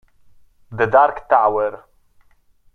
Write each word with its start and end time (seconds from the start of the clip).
The 0.71 0.87
Dark 0.87 1.29
Tower 1.29 1.85